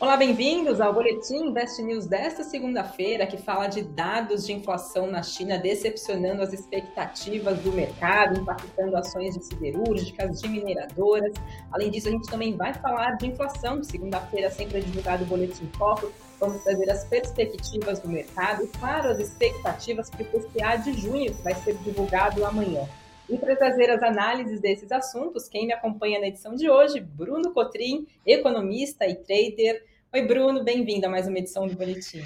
[0.00, 5.22] Olá, bem-vindos ao Boletim Invest News desta segunda-feira, que fala de dados de inflação na
[5.22, 11.34] China decepcionando as expectativas do mercado, impactando ações de siderúrgicas, de mineradoras.
[11.70, 13.84] Além disso, a gente também vai falar de inflação.
[13.84, 16.10] Segunda-feira sempre é divulgado o Boletim Foco.
[16.38, 21.34] Vamos trazer as perspectivas do mercado e, claro, as expectativas para o PCA de junho,
[21.34, 22.88] que vai ser divulgado amanhã.
[23.28, 27.52] E para trazer as análises desses assuntos, quem me acompanha na edição de hoje, Bruno
[27.52, 29.89] Cotrim, economista e trader.
[30.12, 32.24] Oi, Bruno, bem-vindo a mais uma edição do Boletim.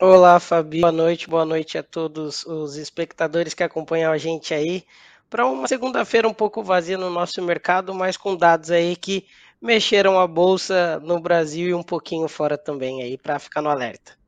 [0.00, 0.80] Olá, Fabi.
[0.80, 4.82] Boa noite, boa noite a todos os espectadores que acompanham a gente aí.
[5.28, 9.24] Para uma segunda-feira um pouco vazia no nosso mercado, mas com dados aí que
[9.62, 14.19] mexeram a bolsa no Brasil e um pouquinho fora também aí, para ficar no alerta.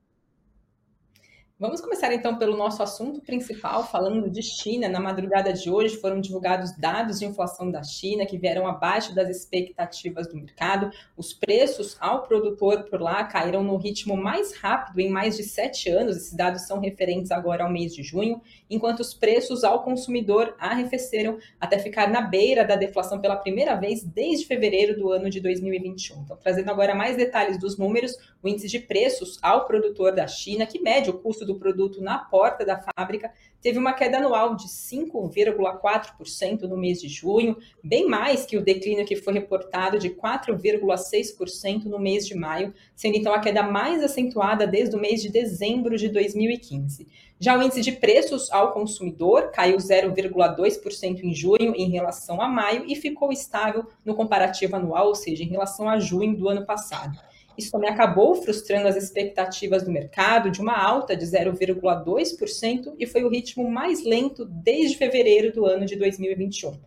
[1.63, 4.89] Vamos começar então pelo nosso assunto principal, falando de China.
[4.89, 9.29] Na madrugada de hoje foram divulgados dados de inflação da China que vieram abaixo das
[9.29, 10.91] expectativas do mercado.
[11.17, 15.89] Os preços ao produtor por lá caíram no ritmo mais rápido em mais de sete
[15.89, 16.17] anos.
[16.17, 21.39] Esses dados são referentes agora ao mês de junho, enquanto os preços ao consumidor arrefeceram
[21.61, 26.23] até ficar na beira da deflação pela primeira vez desde fevereiro do ano de 2021.
[26.23, 30.67] Então, trazendo agora mais detalhes dos números, o índice de preços ao produtor da China,
[30.67, 34.57] que mede o custo do do produto na porta da fábrica teve uma queda anual
[34.57, 40.11] de 5,4% no mês de junho, bem mais que o declínio que foi reportado de
[40.11, 45.29] 4,6% no mês de maio, sendo então a queda mais acentuada desde o mês de
[45.29, 47.07] dezembro de 2015.
[47.39, 52.85] Já o índice de preços ao consumidor caiu 0,2% em junho em relação a maio
[52.87, 57.19] e ficou estável no comparativo anual, ou seja, em relação a junho do ano passado.
[57.57, 63.25] Isso também acabou frustrando as expectativas do mercado de uma alta de 0,2% e foi
[63.25, 66.79] o ritmo mais lento desde fevereiro do ano de 2021.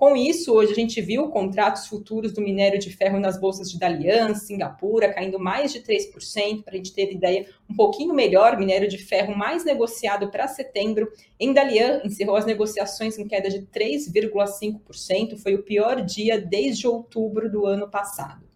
[0.00, 3.78] Com isso, hoje a gente viu contratos futuros do minério de ferro nas bolsas de
[3.78, 8.88] Dalian, Singapura, caindo mais de 3%, para a gente ter ideia um pouquinho melhor, minério
[8.88, 11.12] de ferro mais negociado para setembro.
[11.38, 17.50] Em Dalian, encerrou as negociações em queda de 3,5%, foi o pior dia desde outubro
[17.50, 18.49] do ano passado.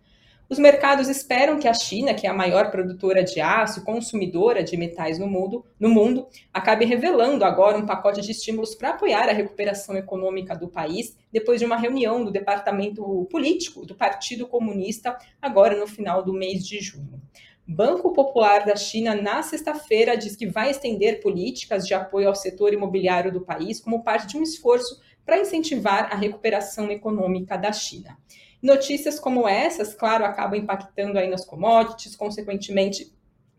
[0.46, 4.62] Os mercados esperam que a China, que é a maior produtora de aço e consumidora
[4.62, 9.28] de metais no mundo, no mundo, acabe revelando agora um pacote de estímulos para apoiar
[9.30, 15.16] a recuperação econômica do país, depois de uma reunião do departamento político do Partido Comunista,
[15.40, 17.22] agora no final do mês de junho.
[17.66, 22.74] Banco Popular da China, na sexta-feira, diz que vai estender políticas de apoio ao setor
[22.74, 28.18] imobiliário do país como parte de um esforço para incentivar a recuperação econômica da China.
[28.64, 33.12] Notícias como essas, claro, acabam impactando aí nas commodities, consequentemente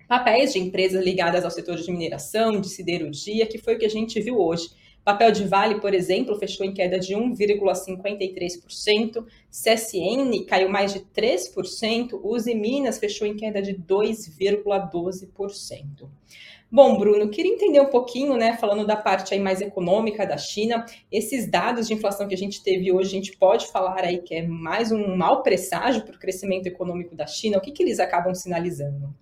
[0.08, 3.90] papéis de empresas ligadas ao setor de mineração, de siderurgia, que foi o que a
[3.90, 4.68] gente viu hoje.
[5.04, 12.20] Papel de Vale, por exemplo, fechou em queda de 1,53%, CSN caiu mais de 3%,
[12.24, 16.10] Uzi Minas fechou em queda de 2,12%.
[16.76, 20.86] Bom, Bruno, queria entender um pouquinho, né, falando da parte aí mais econômica da China,
[21.10, 24.36] esses dados de inflação que a gente teve hoje, a gente pode falar aí que
[24.36, 27.60] é mais um mau presságio para o crescimento econômico da China?
[27.60, 29.16] O que, que eles acabam sinalizando?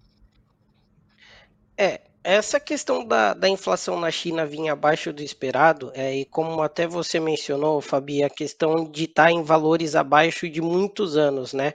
[1.78, 6.62] É, essa questão da, da inflação na China vinha abaixo do esperado, é, e como
[6.62, 11.54] até você mencionou, Fabi, a questão de estar tá em valores abaixo de muitos anos,
[11.54, 11.74] né?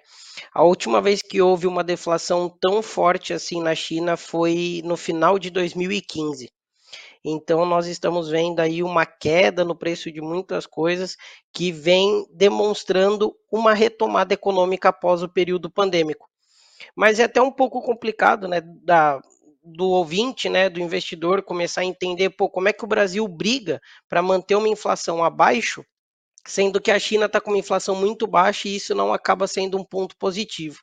[0.54, 5.38] A última vez que houve uma deflação tão forte assim na China foi no final
[5.38, 6.50] de 2015.
[7.24, 11.16] Então nós estamos vendo aí uma queda no preço de muitas coisas
[11.52, 16.28] que vem demonstrando uma retomada econômica após o período pandêmico.
[16.94, 19.20] Mas é até um pouco complicado, né, da,
[19.76, 23.80] do ouvinte, né, do investidor começar a entender, pô, como é que o Brasil briga
[24.08, 25.84] para manter uma inflação abaixo,
[26.46, 29.78] sendo que a China está com uma inflação muito baixa e isso não acaba sendo
[29.78, 30.78] um ponto positivo.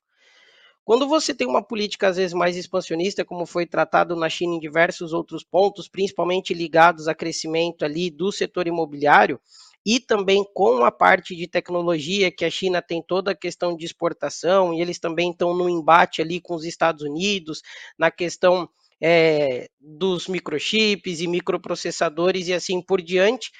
[0.84, 4.59] Quando você tem uma política às vezes mais expansionista, como foi tratado na China em
[4.59, 9.41] diversos outros pontos, principalmente ligados a crescimento ali do setor imobiliário,
[9.85, 13.86] e também com a parte de tecnologia, que a China tem toda a questão de
[13.86, 17.62] exportação, e eles também estão no embate ali com os Estados Unidos,
[17.98, 18.68] na questão
[19.01, 23.51] é, dos microchips e microprocessadores e assim por diante,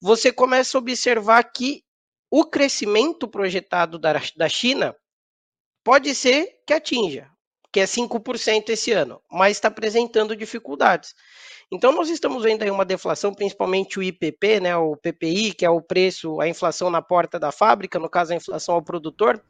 [0.00, 1.82] você começa a observar que
[2.30, 4.94] o crescimento projetado da, da China
[5.84, 7.28] pode ser que atinja,
[7.72, 11.14] que é 5% esse ano, mas está apresentando dificuldades.
[11.72, 15.70] Então, nós estamos vendo aí uma deflação, principalmente o IPP, né, o PPI, que é
[15.70, 19.40] o preço, a inflação na porta da fábrica, no caso, a inflação ao produtor,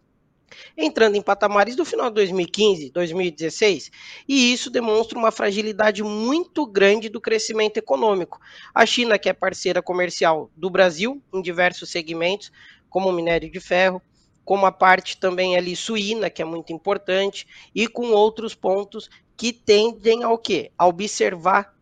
[0.76, 3.90] entrando em patamares do final de 2015, 2016,
[4.28, 8.38] e isso demonstra uma fragilidade muito grande do crescimento econômico.
[8.74, 12.52] A China, que é parceira comercial do Brasil em diversos segmentos,
[12.90, 14.02] como o minério de ferro,
[14.44, 19.08] como a parte também ali suína, que é muito importante, e com outros pontos
[19.38, 20.70] que tendem ao quê?
[20.76, 21.79] A observar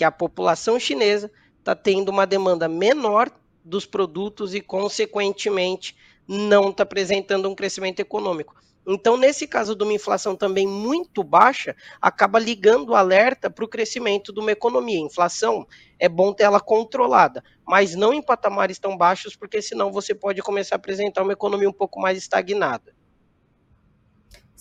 [0.00, 3.30] que a população chinesa está tendo uma demanda menor
[3.62, 5.94] dos produtos e, consequentemente,
[6.26, 8.54] não está apresentando um crescimento econômico.
[8.88, 13.68] Então, nesse caso de uma inflação também muito baixa, acaba ligando o alerta para o
[13.68, 14.98] crescimento de uma economia.
[14.98, 15.66] Inflação
[15.98, 20.40] é bom ter ela controlada, mas não em patamares tão baixos, porque senão você pode
[20.40, 22.94] começar a apresentar uma economia um pouco mais estagnada.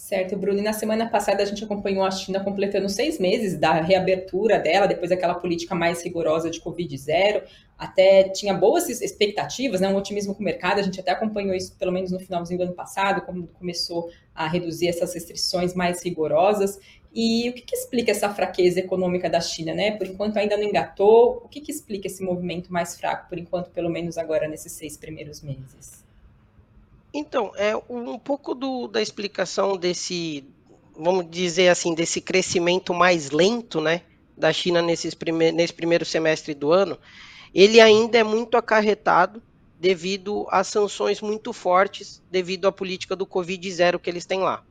[0.10, 0.58] Certo, Bruno.
[0.58, 4.88] E na semana passada a gente acompanhou a China completando seis meses da reabertura dela,
[4.88, 7.44] depois daquela política mais rigorosa de Covid-0.
[7.78, 10.80] Até tinha boas expectativas, né, um otimismo com o mercado.
[10.80, 14.48] A gente até acompanhou isso pelo menos no finalzinho do ano passado, quando começou a
[14.48, 16.80] reduzir essas restrições mais rigorosas.
[17.14, 19.92] E o que, que explica essa fraqueza econômica da China, né?
[19.92, 21.44] Por enquanto ainda não engatou.
[21.46, 24.98] O que, que explica esse movimento mais fraco, por enquanto, pelo menos agora nesses seis
[24.98, 25.99] primeiros meses?
[27.14, 30.46] Então, é um pouco do, da explicação desse,
[30.96, 34.04] vamos dizer assim, desse crescimento mais lento, né,
[34.38, 36.98] da China nesses prime nesse primeiro semestre do ano,
[37.54, 39.42] ele ainda é muito acarretado
[39.80, 44.64] devido às sanções muito fortes, devido à política do Covid zero que eles têm lá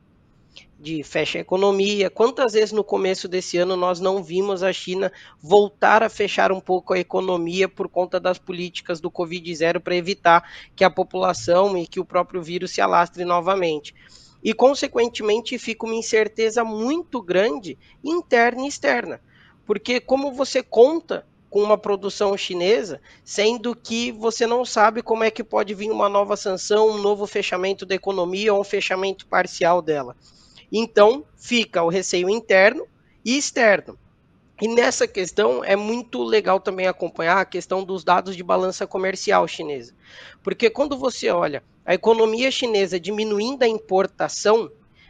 [0.79, 2.09] de fecha a economia.
[2.09, 5.11] Quantas vezes no começo desse ano nós não vimos a China
[5.41, 9.95] voltar a fechar um pouco a economia por conta das políticas do Covid zero para
[9.95, 13.93] evitar que a população e que o próprio vírus se alastre novamente.
[14.41, 19.21] E, consequentemente, fica uma incerteza muito grande interna e externa.
[19.65, 25.31] Porque, como você conta com uma produção chinesa, sendo que você não sabe como é
[25.31, 29.81] que pode vir uma nova sanção, um novo fechamento da economia ou um fechamento parcial
[29.81, 30.15] dela.
[30.71, 32.87] Então, fica o receio interno
[33.25, 33.97] e externo.
[34.61, 39.47] E nessa questão é muito legal também acompanhar a questão dos dados de balança comercial
[39.47, 39.93] chinesa.
[40.43, 44.69] Porque quando você olha a economia chinesa diminuindo a importação,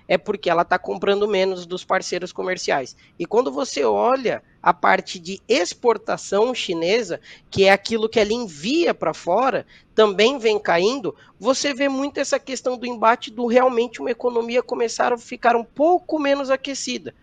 [0.10, 2.98] é porque ela está comprando menos dos parceiros comerciais.
[3.20, 7.22] E quando você olha a parte de exportação chinesa,
[7.52, 12.40] que é aquilo que ela envia para fora, também vem caindo, você vê muito essa
[12.40, 17.14] questão do embate do realmente uma economia começar a ficar um pouco menos aquecida.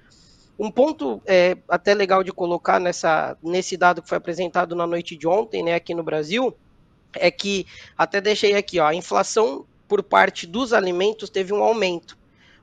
[0.56, 5.16] Um ponto é, até legal de colocar nessa, nesse dado que foi apresentado na noite
[5.16, 6.56] de ontem, né, aqui no Brasil,
[7.14, 7.66] é que
[7.98, 12.16] até deixei aqui, ó, a inflação por parte dos alimentos teve um aumento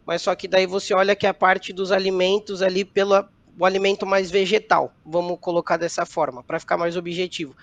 [0.06, 3.26] mas só que daí você olha que a parte dos alimentos ali pelo
[3.58, 7.56] o alimento mais vegetal, vamos colocar dessa forma, para ficar mais objetivo.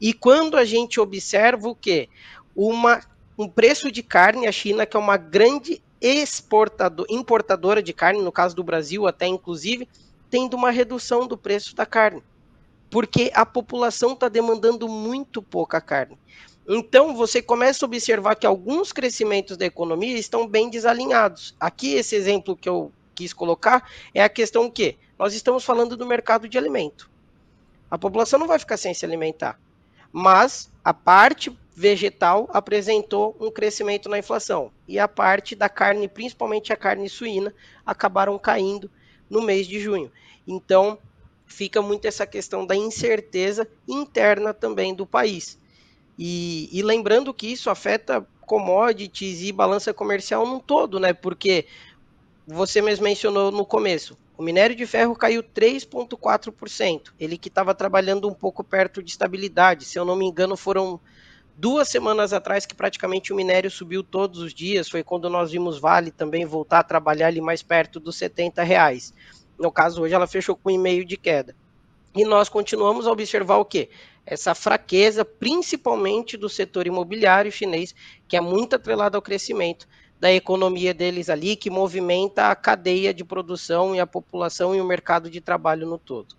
[0.00, 2.08] E quando a gente observa o que?
[2.54, 3.00] Uma,
[3.38, 8.32] um preço de carne, a China, que é uma grande exportador, importadora de carne, no
[8.32, 9.88] caso do Brasil até inclusive,
[10.28, 12.22] tendo uma redução do preço da carne.
[12.90, 16.18] Porque a população está demandando muito pouca carne.
[16.68, 21.54] Então, você começa a observar que alguns crescimentos da economia estão bem desalinhados.
[21.60, 26.04] Aqui, esse exemplo que eu quis colocar é a questão que nós estamos falando do
[26.04, 27.08] mercado de alimento.
[27.88, 29.60] A população não vai ficar sem se alimentar,
[30.12, 36.72] mas a parte vegetal apresentou um crescimento na inflação e a parte da carne, principalmente
[36.72, 37.54] a carne suína,
[37.84, 38.90] acabaram caindo
[39.30, 40.10] no mês de junho.
[40.46, 40.98] Então,
[41.46, 45.58] fica muito essa questão da incerteza interna também do país.
[46.18, 51.12] E, e, lembrando que isso afeta commodities e balança comercial num todo, né?
[51.12, 51.66] Porque
[52.46, 57.12] você mesmo mencionou no começo, o minério de ferro caiu 3,4%.
[57.18, 59.84] Ele que estava trabalhando um pouco perto de estabilidade.
[59.84, 61.00] Se eu não me engano, foram
[61.56, 64.88] duas semanas atrás que praticamente o minério subiu todos os dias.
[64.88, 69.12] Foi quando nós vimos Vale também voltar a trabalhar ali mais perto dos 70 reais.
[69.58, 71.56] No caso, hoje ela fechou com um e-mail de queda.
[72.16, 73.90] E nós continuamos a observar o quê?
[74.26, 77.94] essa fraqueza, principalmente do setor imobiliário chinês,
[78.26, 79.86] que é muito atrelado ao crescimento
[80.18, 84.84] da economia deles ali, que movimenta a cadeia de produção e a população e o
[84.84, 86.34] mercado de trabalho no todo.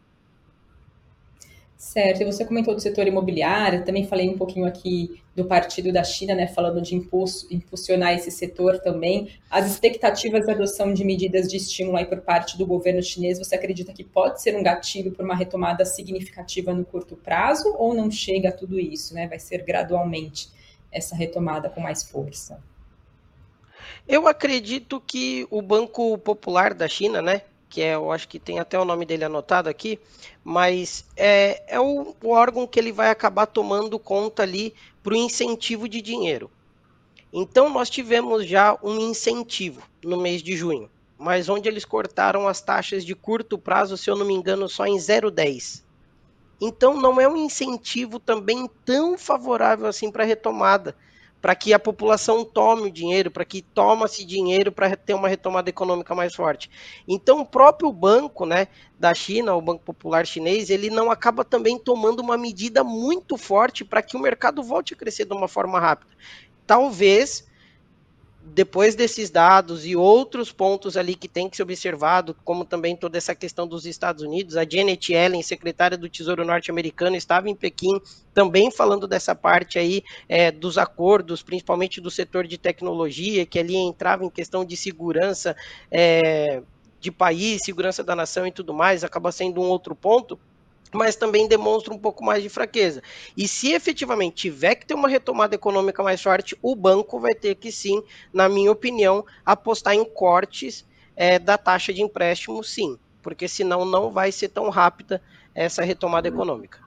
[1.78, 6.04] Certo, e você comentou do setor imobiliário, também falei um pouquinho aqui do partido da
[6.04, 9.30] China, né, falando de impulso, impulsionar esse setor também.
[9.48, 13.54] As expectativas de adoção de medidas de estímulo aí por parte do governo chinês, você
[13.54, 18.10] acredita que pode ser um gatilho para uma retomada significativa no curto prazo ou não
[18.10, 19.28] chega a tudo isso, né?
[19.28, 20.50] Vai ser gradualmente
[20.92, 22.60] essa retomada com mais força?
[24.08, 28.60] Eu acredito que o Banco Popular da China, né, que é, eu acho que tem
[28.60, 30.00] até o nome dele anotado aqui,
[30.44, 35.18] mas é, é o, o órgão que ele vai acabar tomando conta ali para o
[35.18, 36.50] incentivo de dinheiro.
[37.32, 42.62] Então nós tivemos já um incentivo no mês de junho, mas onde eles cortaram as
[42.62, 45.84] taxas de curto prazo, se eu não me engano, só em 0,10.
[46.60, 50.96] Então não é um incentivo também tão favorável assim para a retomada
[51.48, 55.70] para que a população tome o dinheiro, para que toma-se dinheiro para ter uma retomada
[55.70, 56.70] econômica mais forte.
[57.08, 58.68] Então, o próprio banco né,
[59.00, 63.86] da China, o Banco Popular Chinês, ele não acaba também tomando uma medida muito forte
[63.86, 66.12] para que o mercado volte a crescer de uma forma rápida.
[66.66, 67.47] Talvez
[68.54, 73.18] depois desses dados e outros pontos ali que tem que ser observado, como também toda
[73.18, 78.00] essa questão dos Estados Unidos, a Janet Yellen, secretária do Tesouro norte-americano, estava em Pequim
[78.34, 83.76] também falando dessa parte aí é, dos acordos, principalmente do setor de tecnologia, que ali
[83.76, 85.56] entrava em questão de segurança
[85.92, 86.62] é,
[87.00, 90.40] de país, segurança da nação e tudo mais, acaba sendo um outro ponto
[90.94, 93.02] mas também demonstra um pouco mais de fraqueza.
[93.36, 97.56] E se efetivamente tiver que ter uma retomada econômica mais forte, o banco vai ter
[97.56, 98.02] que sim,
[98.34, 104.12] na minha opinião, apostar em cortes é, da taxa de empréstimo, sim, porque senão não
[104.12, 105.22] vai ser tão rápida
[105.54, 106.80] essa retomada econômica.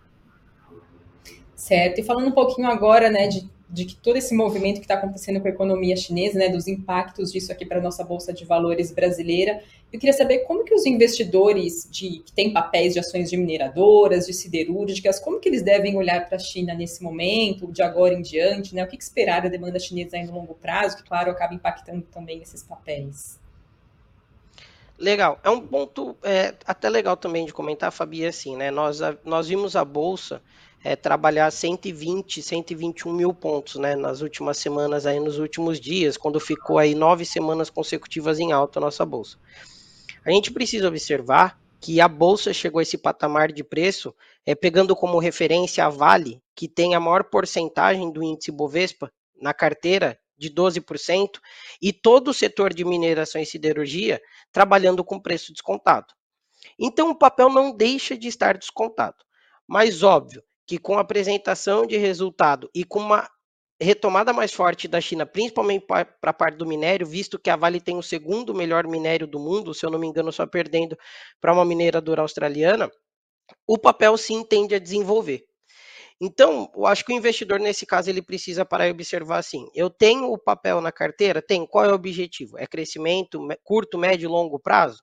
[1.54, 2.00] Certo.
[2.00, 5.40] E falando um pouquinho agora, né, de de que todo esse movimento que está acontecendo
[5.40, 8.90] com a economia chinesa, né, dos impactos disso aqui para a nossa bolsa de valores
[8.90, 9.62] brasileira.
[9.92, 14.26] Eu queria saber como que os investidores de, que têm papéis de ações de mineradoras,
[14.26, 18.22] de siderúrgicas, como que eles devem olhar para a China nesse momento, de agora em
[18.22, 18.82] diante, né?
[18.82, 22.02] O que, que esperar da demanda chinesa aí no longo prazo, que claro acaba impactando
[22.02, 23.38] também esses papéis.
[24.98, 28.70] Legal, é um ponto é, até legal também de comentar, Fabi, assim, né?
[28.70, 30.42] Nós, nós vimos a bolsa
[30.82, 36.40] é, trabalhar 120, 121 mil pontos, né, nas últimas semanas, aí nos últimos dias, quando
[36.40, 39.38] ficou aí nove semanas consecutivas em alta a nossa bolsa.
[40.24, 44.94] A gente precisa observar que a bolsa chegou a esse patamar de preço, é, pegando
[44.94, 49.10] como referência a Vale, que tem a maior porcentagem do índice Bovespa
[49.40, 51.38] na carteira, de 12%,
[51.80, 54.20] e todo o setor de mineração e siderurgia
[54.50, 56.06] trabalhando com preço descontado.
[56.78, 59.16] Então o papel não deixa de estar descontado.
[59.66, 63.28] Mas óbvio, que com a apresentação de resultado e com uma
[63.82, 67.80] retomada mais forte da China, principalmente para a parte do minério, visto que a Vale
[67.80, 70.96] tem o segundo melhor minério do mundo, se eu não me engano, só perdendo
[71.40, 72.88] para uma mineradora australiana,
[73.66, 75.44] o papel sim tende a desenvolver.
[76.20, 79.90] Então, eu acho que o investidor, nesse caso, ele precisa parar e observar assim: eu
[79.90, 81.42] tenho o papel na carteira?
[81.42, 81.66] Tem.
[81.66, 82.56] Qual é o objetivo?
[82.56, 85.02] É crescimento curto, médio e longo prazo?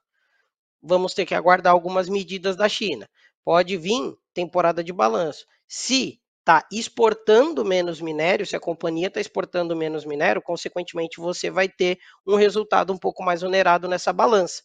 [0.80, 3.06] Vamos ter que aguardar algumas medidas da China.
[3.44, 5.44] Pode vir temporada de balanço.
[5.68, 11.68] Se está exportando menos minério, se a companhia está exportando menos minério, consequentemente você vai
[11.68, 14.62] ter um resultado um pouco mais onerado nessa balança.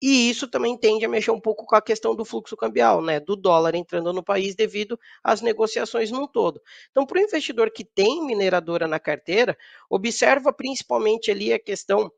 [0.00, 3.20] E isso também tende a mexer um pouco com a questão do fluxo cambial, né?
[3.20, 6.60] Do dólar entrando no país devido às negociações num todo.
[6.90, 9.56] Então, para o investidor que tem mineradora na carteira,
[9.88, 12.10] observa principalmente ali a questão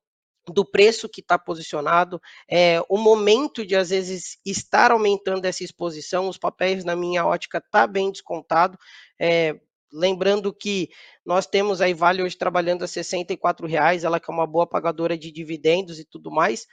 [0.52, 6.28] do preço que está posicionado, é, o momento de às vezes estar aumentando essa exposição,
[6.28, 8.78] os papéis na minha ótica tá bem descontado.
[9.18, 9.58] É,
[9.92, 10.90] lembrando que
[11.24, 15.16] nós temos aí Vale hoje trabalhando a 64 reais, ela que é uma boa pagadora
[15.16, 16.66] de dividendos e tudo mais.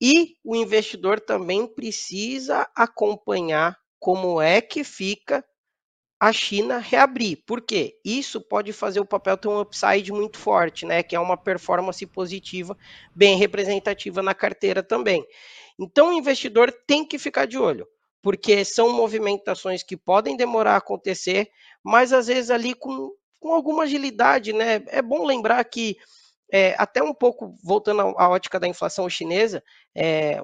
[0.00, 5.44] E o investidor também precisa acompanhar como é que fica
[6.24, 7.36] a China reabrir.
[7.44, 7.98] Por quê?
[8.02, 11.02] Isso pode fazer o papel ter um upside muito forte, né?
[11.02, 12.74] Que é uma performance positiva
[13.14, 15.22] bem representativa na carteira também.
[15.78, 17.86] Então o investidor tem que ficar de olho,
[18.22, 21.50] porque são movimentações que podem demorar a acontecer,
[21.84, 24.82] mas às vezes ali com, com alguma agilidade, né?
[24.86, 25.98] É bom lembrar que
[26.50, 29.62] é, até um pouco voltando à ótica da inflação chinesa,
[29.94, 30.42] é,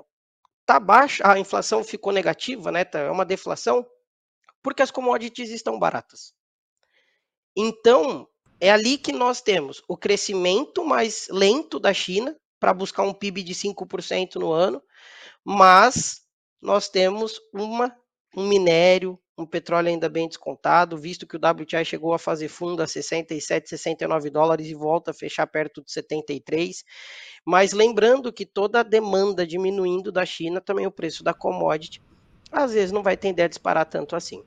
[0.66, 2.84] tá baixa, a inflação ficou negativa, né?
[2.84, 3.86] Tá, é uma deflação,
[4.62, 6.32] porque as commodities estão baratas.
[7.56, 8.28] Então,
[8.60, 13.42] é ali que nós temos o crescimento mais lento da China, para buscar um PIB
[13.42, 14.82] de 5% no ano,
[15.42, 16.20] mas
[16.60, 17.96] nós temos uma,
[18.36, 22.82] um minério, um petróleo ainda bem descontado, visto que o WTI chegou a fazer fundo
[22.82, 26.84] a 67, 69 dólares e volta a fechar perto de 73.
[27.46, 32.02] Mas lembrando que toda a demanda diminuindo da China, também o preço da commodity,
[32.50, 34.42] às vezes não vai tender a disparar tanto assim.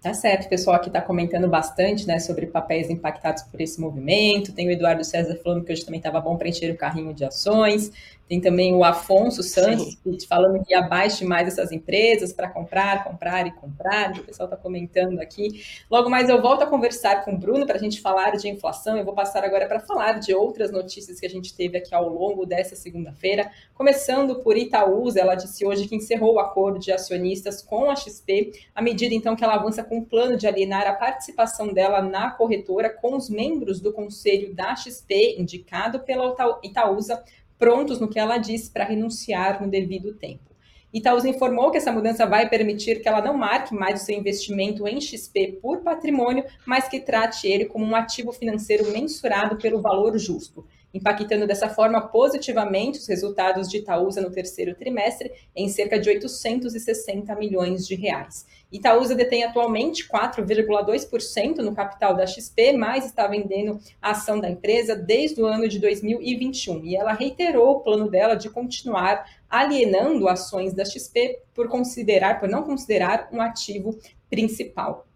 [0.00, 4.52] Tá certo, o pessoal aqui está comentando bastante né, sobre papéis impactados por esse movimento.
[4.52, 7.24] Tem o Eduardo César falando que hoje também estava bom para encher o carrinho de
[7.24, 7.90] ações.
[8.28, 10.18] Tem também o Afonso Santos Sim.
[10.28, 14.12] falando que abaixe mais essas empresas para comprar, comprar e comprar.
[14.12, 15.64] O pessoal está comentando aqui.
[15.90, 18.98] Logo mais eu volto a conversar com o Bruno para a gente falar de inflação.
[18.98, 22.08] Eu vou passar agora para falar de outras notícias que a gente teve aqui ao
[22.08, 23.50] longo dessa segunda-feira.
[23.72, 28.52] Começando por Itaúsa, ela disse hoje que encerrou o acordo de acionistas com a XP,
[28.74, 32.02] à medida então que ela avança com o um plano de alienar a participação dela
[32.02, 37.22] na corretora com os membros do conselho da XP, indicado pela Itaúsa
[37.58, 40.48] prontos no que ela disse para renunciar no devido tempo.
[40.92, 44.88] Itaúsa informou que essa mudança vai permitir que ela não marque mais o seu investimento
[44.88, 50.16] em XP por patrimônio, mas que trate ele como um ativo financeiro mensurado pelo valor
[50.18, 56.08] justo impactando dessa forma positivamente os resultados de Itaúsa no terceiro trimestre em cerca de
[56.08, 58.46] 860 milhões de reais.
[58.70, 64.94] Itaúsa detém atualmente 4,2% no capital da XP, mas está vendendo a ação da empresa
[64.94, 70.74] desde o ano de 2021 e ela reiterou o plano dela de continuar alienando ações
[70.74, 75.07] da XP por considerar, por não considerar um ativo principal.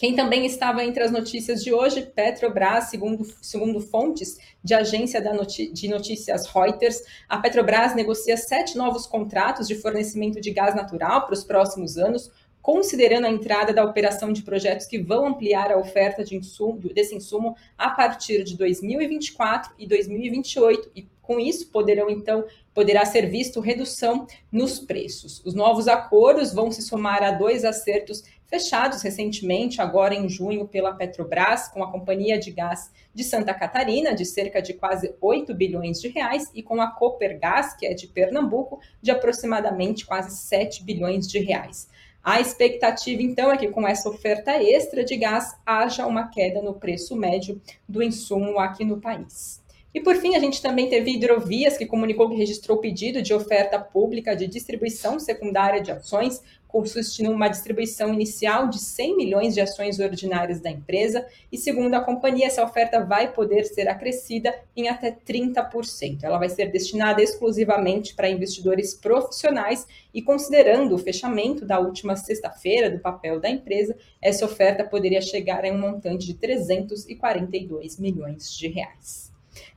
[0.00, 5.88] Quem também estava entre as notícias de hoje, Petrobras, segundo, segundo fontes de agência de
[5.88, 11.44] notícias Reuters, a Petrobras negocia sete novos contratos de fornecimento de gás natural para os
[11.44, 16.34] próximos anos, considerando a entrada da operação de projetos que vão ampliar a oferta de
[16.34, 23.04] insumo, desse insumo a partir de 2024 e 2028 e com isso poderão então poderá
[23.04, 25.42] ser visto redução nos preços.
[25.44, 30.92] Os novos acordos vão se somar a dois acertos fechados recentemente, agora em junho, pela
[30.92, 36.00] Petrobras, com a Companhia de Gás de Santa Catarina, de cerca de quase 8 bilhões
[36.00, 41.28] de reais, e com a Copergás, que é de Pernambuco, de aproximadamente quase 7 bilhões
[41.28, 41.88] de reais.
[42.22, 46.74] A expectativa, então, é que com essa oferta extra de gás haja uma queda no
[46.74, 49.59] preço médio do insumo aqui no país.
[49.92, 53.76] E por fim, a gente também teve Hidrovias, que comunicou que registrou pedido de oferta
[53.76, 59.98] pública de distribuição secundária de ações, consistindo uma distribuição inicial de 100 milhões de ações
[59.98, 65.10] ordinárias da empresa, e segundo a companhia, essa oferta vai poder ser acrescida em até
[65.10, 66.22] 30%.
[66.22, 72.88] Ela vai ser destinada exclusivamente para investidores profissionais e considerando o fechamento da última sexta-feira
[72.88, 78.68] do papel da empresa, essa oferta poderia chegar a um montante de 342 milhões de
[78.68, 79.29] reais.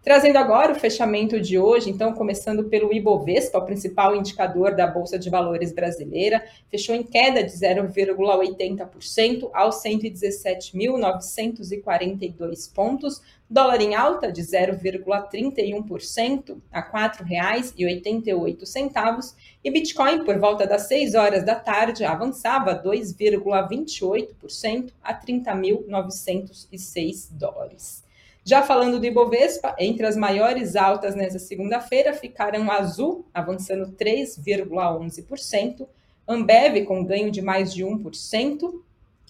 [0.04, 5.18] Trazendo agora o fechamento de hoje, então, começando pelo Ibovespa, o principal indicador da Bolsa
[5.18, 14.42] de Valores brasileira, fechou em queda de 0,80% aos 117.942 pontos, dólar em alta de
[14.42, 24.92] 0,31% a R$ 4,88 e Bitcoin, por volta das 6 horas da tarde, avançava 2,28%
[25.02, 28.04] a 30.906 dólares.
[28.46, 35.88] Já falando do Ibovespa, entre as maiores altas nessa segunda-feira ficaram Azul, avançando 3,11%,
[36.28, 38.82] Ambev com ganho de mais de 1%,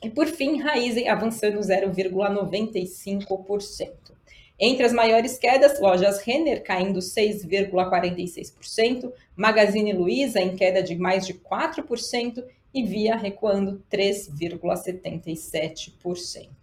[0.03, 4.13] e por fim, Raizen avançando 0,95%.
[4.59, 11.35] Entre as maiores quedas, lojas Renner caindo 6,46%, Magazine Luiza em queda de mais de
[11.35, 16.62] 4% e Via recuando 3,77%.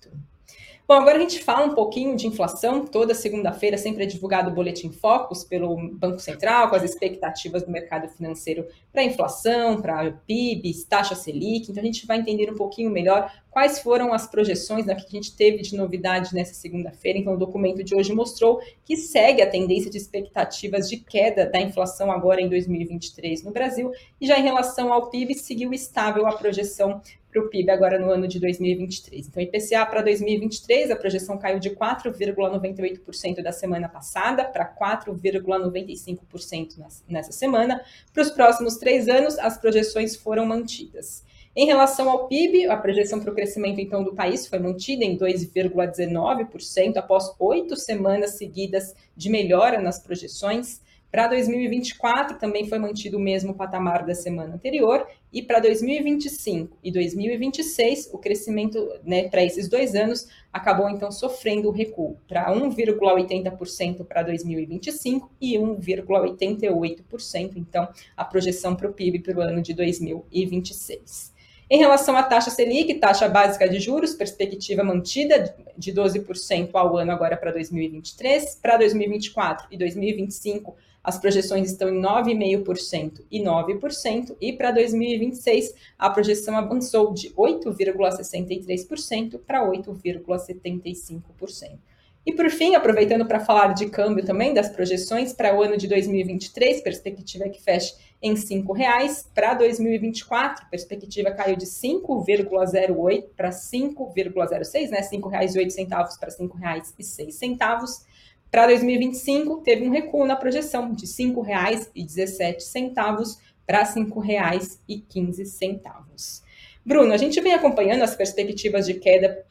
[0.90, 2.84] Bom, agora a gente fala um pouquinho de inflação.
[2.84, 7.70] Toda segunda-feira sempre é divulgado o Boletim Focus pelo Banco Central, com as expectativas do
[7.70, 11.70] mercado financeiro para inflação, para PIB, taxa Selic.
[11.70, 15.10] Então a gente vai entender um pouquinho melhor quais foram as projeções né, que a
[15.10, 17.20] gente teve de novidade nessa segunda-feira.
[17.20, 21.60] Então o documento de hoje mostrou que segue a tendência de expectativas de queda da
[21.60, 23.92] inflação agora em 2023 no Brasil.
[24.20, 27.00] E já em relação ao PIB, seguiu estável a projeção
[27.30, 29.28] para o PIB agora no ano de 2023.
[29.28, 36.76] Então, IPCA para 2023, a projeção caiu de 4,98% da semana passada para 4,95%
[37.08, 37.82] nessa semana.
[38.12, 41.24] Para os próximos três anos, as projeções foram mantidas.
[41.54, 45.18] Em relação ao PIB, a projeção para o crescimento então do país foi mantida em
[45.18, 50.80] 2,19% após oito semanas seguidas de melhora nas projeções.
[51.10, 56.92] Para 2024 também foi mantido o mesmo patamar da semana anterior e para 2025 e
[56.92, 64.04] 2026 o crescimento né, para esses dois anos acabou então sofrendo o recuo para 1,80%
[64.04, 71.39] para 2025 e 1,88% então a projeção para o PIB para o ano de 2026.
[71.72, 77.12] Em relação à taxa Selic, taxa básica de juros, perspectiva mantida de 12% ao ano
[77.12, 84.52] agora para 2023, para 2024 e 2025 as projeções estão em 9,5% e 9%, e
[84.52, 91.78] para 2026 a projeção avançou de 8,63% para 8,75%.
[92.26, 95.86] E por fim, aproveitando para falar de câmbio também, das projeções para o ano de
[95.86, 99.26] 2023, perspectiva que feche em R$ 5,00.
[99.34, 105.00] Para 2024, perspectiva caiu de 5,08 para 5,06, né?
[105.00, 108.04] R$ 5,08 para R$ 5,06.
[108.50, 116.42] Para 2025, teve um recuo na projeção de R$ 5,17 para R$ 5,15.
[116.84, 119.46] Bruno, a gente vem acompanhando as perspectivas de queda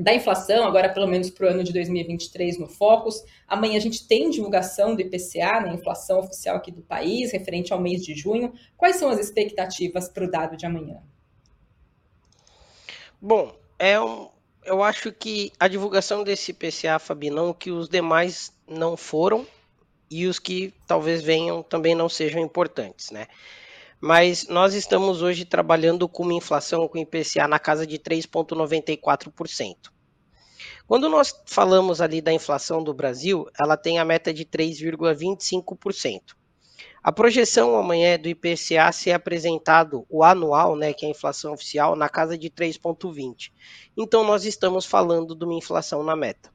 [0.00, 3.22] da inflação, agora pelo menos para o ano de 2023 no Focus.
[3.46, 7.80] Amanhã a gente tem divulgação do IPCA, né, inflação oficial aqui do país, referente ao
[7.80, 8.52] mês de junho.
[8.76, 11.02] Quais são as expectativas para o dado de amanhã?
[13.20, 14.28] Bom, é um,
[14.64, 19.46] eu acho que a divulgação desse IPCA, Fabi, não que os demais não foram
[20.10, 23.26] e os que talvez venham também não sejam importantes, né?
[24.00, 29.76] Mas nós estamos hoje trabalhando com uma inflação com IPCA na casa de 3,94%.
[30.86, 36.34] Quando nós falamos ali da inflação do Brasil, ela tem a meta de 3,25%.
[37.02, 41.52] A projeção amanhã é do IPCA ser apresentado o anual, né, que é a inflação
[41.52, 43.52] oficial, na casa de 3,20.
[43.96, 46.50] Então nós estamos falando de uma inflação na meta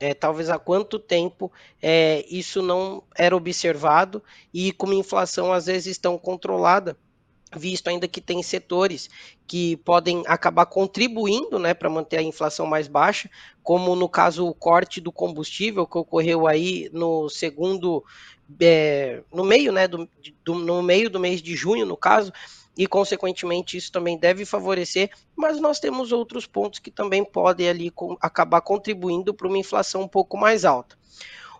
[0.00, 5.66] é, talvez há quanto tempo é, isso não era observado e como a inflação às
[5.66, 6.96] vezes tão controlada,
[7.54, 9.10] visto ainda que tem setores
[9.46, 13.28] que podem acabar contribuindo né, para manter a inflação mais baixa,
[13.62, 18.02] como no caso o corte do combustível que ocorreu aí no segundo,
[18.60, 20.08] é, no meio, né, do,
[20.44, 22.32] do, no meio do mês de junho, no caso,
[22.80, 27.90] e, consequentemente, isso também deve favorecer, mas nós temos outros pontos que também podem ali
[27.90, 30.96] com, acabar contribuindo para uma inflação um pouco mais alta.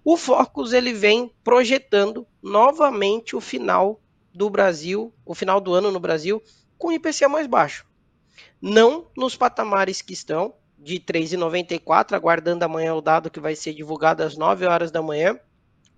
[0.02, 4.00] O Focus ele vem projetando novamente o final
[4.32, 6.42] do Brasil, o final do ano no Brasil,
[6.78, 7.84] com IPCA mais baixo.
[8.58, 14.22] Não nos patamares que estão, de 3,94, aguardando amanhã o dado que vai ser divulgado
[14.22, 15.38] às 9 horas da manhã,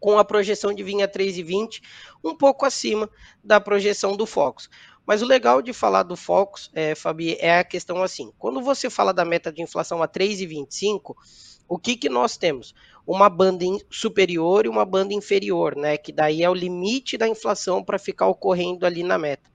[0.03, 1.81] com a projeção de vir a 3,20,
[2.25, 3.09] um pouco acima
[3.43, 4.69] da projeção do Focus.
[5.07, 8.88] Mas o legal de falar do Focus, é, Fabi, é a questão assim: quando você
[8.88, 11.15] fala da meta de inflação a 3,25,
[11.69, 12.75] o que, que nós temos?
[13.07, 15.97] Uma banda superior e uma banda inferior, né?
[15.97, 19.51] Que daí é o limite da inflação para ficar ocorrendo ali na meta.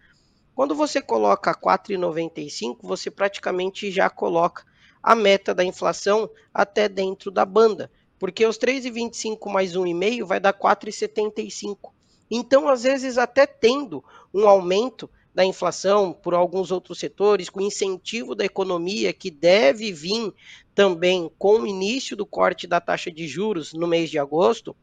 [0.53, 4.65] Quando você coloca 4,95, você praticamente já coloca
[5.01, 10.53] a meta da inflação até dentro da banda, porque os 3,25 mais 1,5 vai dar
[10.53, 11.91] 4,75.
[12.29, 18.33] Então, às vezes, até tendo um aumento da inflação por alguns outros setores, com incentivo
[18.33, 20.33] da economia que deve vir
[20.73, 24.75] também com o início do corte da taxa de juros no mês de agosto,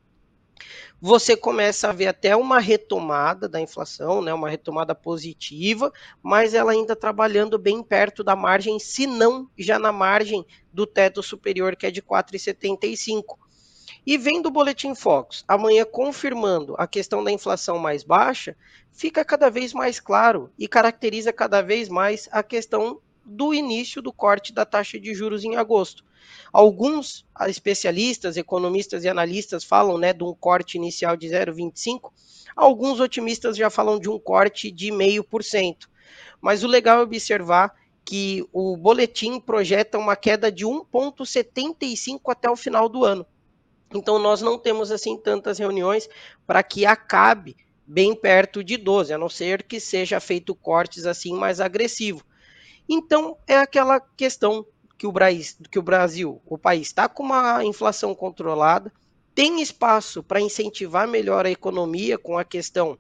[1.01, 6.71] você começa a ver até uma retomada da inflação, né, uma retomada positiva, mas ela
[6.71, 11.87] ainda trabalhando bem perto da margem, se não já na margem do teto superior, que
[11.87, 13.44] é de 4,75.
[14.07, 18.55] E vendo o Boletim Focus amanhã confirmando a questão da inflação mais baixa,
[18.93, 24.13] fica cada vez mais claro e caracteriza cada vez mais a questão do início do
[24.13, 26.05] corte da taxa de juros em agosto.
[26.53, 32.13] Alguns especialistas, economistas e analistas falam né, de um corte inicial de 0,25,
[32.55, 35.89] alguns otimistas já falam de um corte de 0,5%.
[36.43, 42.57] Mas o legal é observar que o boletim projeta uma queda de 1,75 até o
[42.57, 43.27] final do ano.
[43.95, 46.09] Então nós não temos assim tantas reuniões
[46.47, 51.33] para que acabe bem perto de 12, a não ser que seja feito cortes assim
[51.35, 52.25] mais agressivo.
[52.89, 57.65] Então é aquela questão que o Brasil, que o, Brasil, o país está com uma
[57.65, 58.93] inflação controlada,
[59.35, 62.99] tem espaço para incentivar melhor a economia com a questão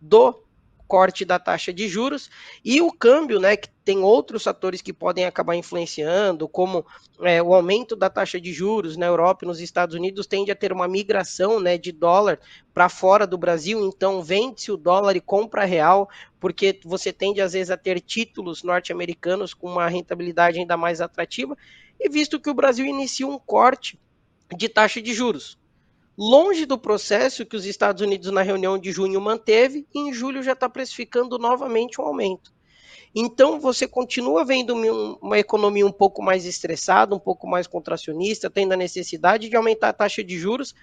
[0.00, 0.45] do
[0.86, 2.30] corte da taxa de juros
[2.64, 6.84] e o câmbio, né, que tem outros fatores que podem acabar influenciando, como
[7.20, 10.56] é, o aumento da taxa de juros na Europa e nos Estados Unidos tende a
[10.56, 12.40] ter uma migração né, de dólar
[12.74, 16.08] para fora do Brasil, então vende-se o dólar e compra real,
[16.40, 21.56] porque você tende às vezes a ter títulos norte-americanos com uma rentabilidade ainda mais atrativa,
[21.98, 23.98] e visto que o Brasil inicia um corte
[24.56, 25.58] de taxa de juros
[26.16, 30.42] longe do processo que os Estados Unidos na reunião de junho manteve, e em julho
[30.42, 32.54] já está precificando novamente um aumento.
[33.14, 34.74] Então você continua vendo
[35.22, 39.88] uma economia um pouco mais estressada, um pouco mais contracionista, tendo a necessidade de aumentar
[39.88, 40.74] a taxa de juros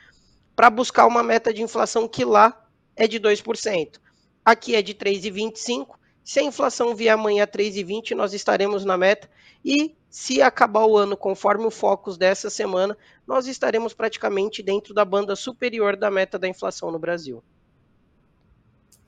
[0.56, 4.00] para buscar uma meta de inflação que lá é de 2%.
[4.44, 5.88] Aqui é de 3,25%.
[6.24, 9.30] Se a inflação vier amanhã a 3,20, nós estaremos na meta.
[9.64, 12.96] E se acabar o ano conforme o Focus dessa semana,
[13.26, 17.44] nós estaremos praticamente dentro da banda superior da meta da inflação no Brasil.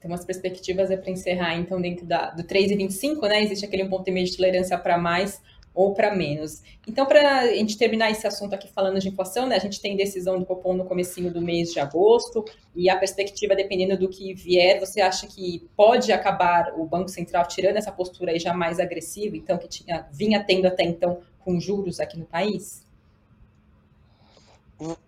[0.01, 3.43] Tem umas perspectivas é para encerrar, então, dentro da, do 3,25, né?
[3.43, 5.39] Existe aquele um ponto e meio de tolerância para mais
[5.75, 6.63] ou para menos.
[6.87, 9.97] Então, para a gente terminar esse assunto aqui falando de inflação, né, a gente tem
[9.97, 14.33] decisão do Copom no comecinho do mês de agosto, e a perspectiva, dependendo do que
[14.33, 18.79] vier, você acha que pode acabar o Banco Central tirando essa postura aí já mais
[18.79, 22.85] agressiva, então, que tinha, vinha tendo até então com juros aqui no país?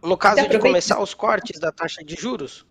[0.01, 2.65] No caso de começar os cortes da taxa de juros?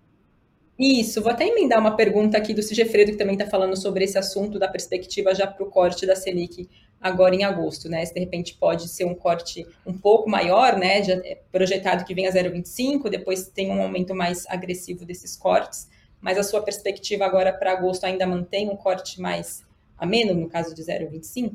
[0.78, 4.18] Isso, vou até emendar uma pergunta aqui do Sigefredo, que também está falando sobre esse
[4.18, 6.68] assunto da perspectiva já para o corte da Selic
[7.00, 8.04] agora em agosto, né?
[8.04, 11.02] Se de repente pode ser um corte um pouco maior, né?
[11.02, 15.88] Já é projetado que venha 0,25, depois tem um aumento mais agressivo desses cortes,
[16.20, 19.64] mas a sua perspectiva agora para agosto ainda mantém um corte mais
[19.96, 21.52] ameno, no caso de 0,25?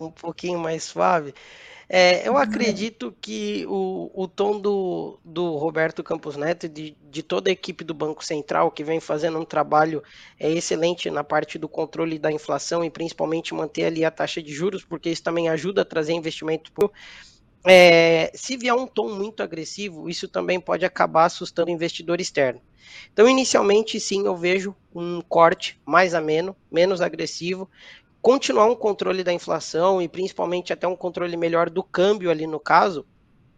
[0.00, 1.32] Um pouquinho mais suave.
[1.88, 2.38] É, eu uhum.
[2.38, 7.52] acredito que o, o tom do, do Roberto Campos Neto e de, de toda a
[7.52, 10.02] equipe do Banco Central, que vem fazendo um trabalho
[10.38, 14.52] é, excelente na parte do controle da inflação e principalmente manter ali a taxa de
[14.52, 16.90] juros, porque isso também ajuda a trazer investimento para
[17.66, 22.60] é, se vier um tom muito agressivo, isso também pode acabar assustando o investidor externo.
[23.12, 27.68] Então, inicialmente, sim, eu vejo um corte mais ameno, menos agressivo,
[28.26, 32.58] continuar um controle da inflação e principalmente até um controle melhor do câmbio ali no
[32.58, 33.06] caso,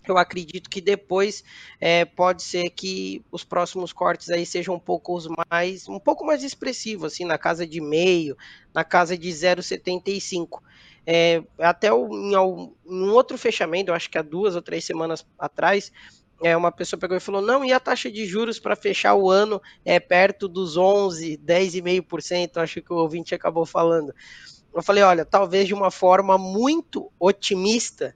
[0.06, 1.42] eu acredito que depois
[1.80, 5.18] é, pode ser que os próximos cortes aí sejam um pouco
[5.50, 8.36] mais um pouco mais expressivos, assim, na casa de meio,
[8.74, 10.60] na casa de 0,75.
[11.06, 15.26] É, até o, em, um outro fechamento, eu acho que há duas ou três semanas
[15.38, 15.90] atrás,
[16.42, 19.30] é, uma pessoa pegou e falou: não, e a taxa de juros para fechar o
[19.30, 24.12] ano é perto dos 11, 10,5%, acho que o ouvinte acabou falando.
[24.78, 28.14] Eu falei, olha, talvez de uma forma muito otimista,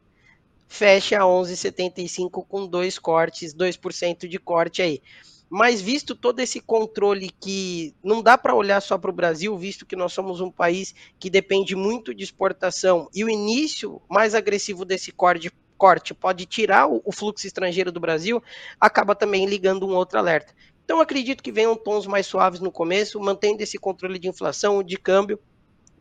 [0.69, 5.03] feche a 11,75 com dois cortes, 2% de corte aí.
[5.51, 9.85] Mas visto todo esse controle que não dá para olhar só para o Brasil, visto
[9.85, 14.85] que nós somos um país que depende muito de exportação e o início mais agressivo
[14.85, 18.41] desse corte, corte pode tirar o, o fluxo estrangeiro do Brasil,
[18.81, 20.55] acaba também ligando um outro alerta.
[20.85, 24.97] Então acredito que venham tons mais suaves no começo, mantendo esse controle de inflação, de
[24.97, 25.41] câmbio,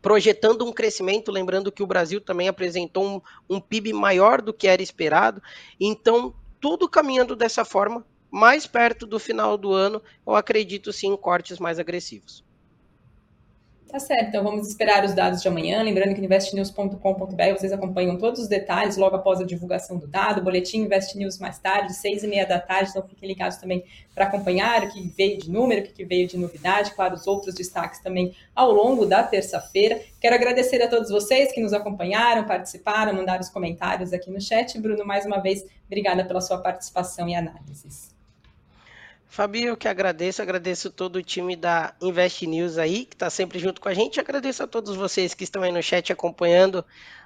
[0.02, 3.20] projetando um crescimento, lembrando que o Brasil também apresentou um,
[3.56, 5.40] um PIB maior do que era esperado,
[5.80, 11.16] então tudo caminhando dessa forma, mais perto do final do ano, eu acredito sim em
[11.16, 12.44] cortes mais agressivos.
[13.92, 15.82] Tá certo, então vamos esperar os dados de amanhã.
[15.82, 20.40] Lembrando que investnews.com.br vocês acompanham todos os detalhes logo após a divulgação do dado.
[20.40, 22.88] Boletim Invest News mais tarde, seis e meia da tarde.
[22.88, 26.38] Então fiquem ligados também para acompanhar o que veio de número, o que veio de
[26.38, 26.92] novidade.
[26.92, 30.00] Claro, os outros destaques também ao longo da terça-feira.
[30.18, 34.80] Quero agradecer a todos vocês que nos acompanharam, participaram, mandaram os comentários aqui no chat.
[34.80, 38.11] Bruno, mais uma vez, obrigada pela sua participação e análises.
[39.32, 43.58] Fabi, eu que agradeço, agradeço todo o time da Invest News aí, que está sempre
[43.58, 44.20] junto com a gente.
[44.20, 46.84] Agradeço a todos vocês que estão aí no chat acompanhando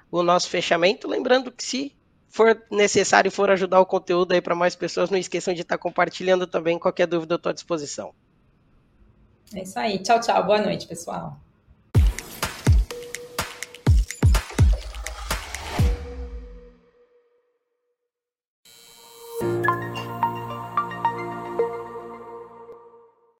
[0.09, 1.05] o nosso fechamento.
[1.05, 1.93] Lembrando que se
[2.29, 5.77] for necessário e for ajudar o conteúdo aí para mais pessoas, não esqueçam de estar
[5.77, 6.79] tá compartilhando também.
[6.79, 8.13] Qualquer dúvida, eu estou à disposição.
[9.53, 9.99] É isso aí.
[9.99, 10.45] Tchau, tchau.
[10.45, 11.37] Boa noite, pessoal.